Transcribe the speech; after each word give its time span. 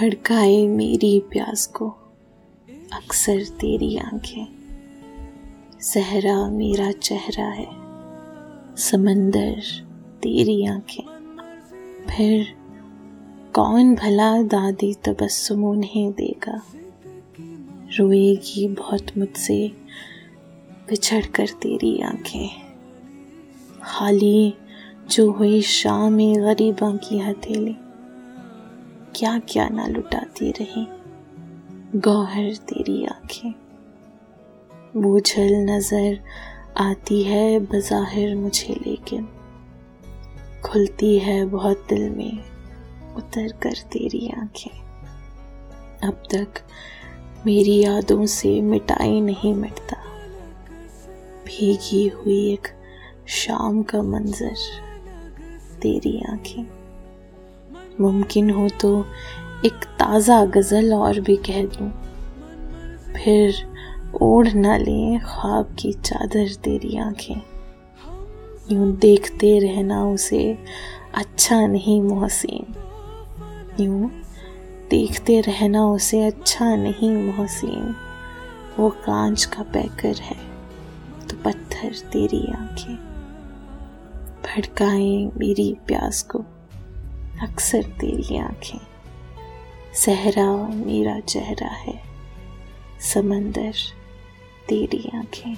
भड़काए 0.00 0.66
मेरी 0.66 1.20
प्यास 1.20 1.66
को। 1.66 1.88
अक्सर 2.92 3.44
तेरी 3.44 3.96
आँखें। 3.96 4.46
सहरा 5.80 6.50
मेरा 6.50 6.92
चेहरा 6.92 7.44
है। 7.44 7.66
समंदर 8.76 9.62
तेरी 10.22 10.66
आँखें। 10.66 11.04
फिर 12.10 12.46
कौन 13.54 13.94
भला 13.94 14.42
दादी 14.42 14.94
तबस्सुम 14.94 15.64
उन्हें 15.64 16.12
देगा? 16.12 16.62
रोएगी 17.98 18.68
बहुत 18.68 19.06
मुझसे 19.18 19.68
बिछड़ 20.88 21.26
कर 21.26 21.46
तेरी 21.46 22.02
आँखें। 22.02 22.50
खाली 23.82 24.54
जो 25.10 25.30
हुई 25.30 25.62
शाम 25.62 26.18
गरीबा 26.18 26.96
की 26.96 27.18
हथेली। 27.18 27.76
क्या 29.16 29.38
क्या 29.38 29.68
ना 29.68 29.86
लुटाती 29.86 30.50
रही। 30.50 30.86
गौहर 32.00 32.54
तेरी 32.56 33.04
आँखें। 33.04 33.54
बूझल 34.96 35.54
नज़र 35.70 36.20
आती 36.76 37.22
है 37.22 37.60
बज़ाहिर 37.60 38.36
मुझे 38.36 38.74
लेकिन। 38.86 39.28
खुलती 40.64 41.18
है 41.18 41.46
बहुत 41.46 41.86
दिल 41.88 42.10
में 42.10 42.38
उतर 43.16 43.52
कर 43.52 43.72
तेरी 43.72 44.28
आँखें। 44.28 44.70
अब 46.08 46.22
तक 46.34 46.48
मेरी 47.46 47.82
यादों 47.82 48.26
से 48.26 48.60
मिटाई 48.60 49.20
नहीं 49.20 49.54
मिटता। 49.54 49.96
भीगी 51.46 52.08
हुई 52.08 52.52
एक 52.52 52.68
शाम 53.28 53.82
का 53.82 54.02
मंजर, 54.02 54.54
तेरी 55.82 56.20
आँखें। 56.32 56.77
मुमकिन 58.00 58.50
हो 58.50 58.68
तो 58.80 58.90
एक 59.64 59.84
ताज़ा 59.98 60.44
गज़ल 60.44 60.92
और 60.94 61.20
भी 61.20 61.36
कह 61.36 61.64
दूँ। 61.66 61.90
फिर 63.14 63.54
ओढ़ 64.22 64.48
न 64.48 64.76
लें 64.80 65.18
ख्वाब 65.20 65.74
की 65.78 65.92
चादर 65.92 66.54
तेरी 66.54 66.96
आँखें। 66.98 67.40
यूँ 68.72 68.92
देखते 68.96 69.58
रहना 69.58 70.04
उसे 70.06 70.58
अच्छा 71.14 71.66
नहीं 71.66 72.00
मोहसिन। 72.02 72.74
यूँ 73.80 74.10
देखते 74.90 75.40
रहना 75.40 75.86
उसे 75.86 76.22
अच्छा 76.22 76.74
नहीं 76.76 77.10
मोहसिन। 77.10 77.94
वो 78.78 78.88
कांच 78.90 79.44
का 79.44 79.62
पैकर 79.62 80.20
है 80.20 80.36
तो 81.28 81.36
पत्थर 81.36 81.94
तेरी 82.12 82.44
आँखें। 82.52 82.94
भड़काएँ 84.44 85.30
मेरी 85.36 85.72
प्यास 85.86 86.22
को। 86.22 86.44
अक्सर 87.42 87.82
तेरी 87.82 88.38
आँखें। 88.38 88.78
सहरा 89.94 90.68
मेरा 90.68 91.20
चेहरा 91.20 91.68
है। 91.68 92.02
समंदर 93.00 93.72
तेरी 94.68 95.10
आँखें। 95.14 95.56